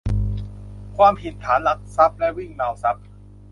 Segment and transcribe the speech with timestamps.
[0.97, 3.05] ความผิดฐานลักทรัพย์และวิ่งราวทรัพย์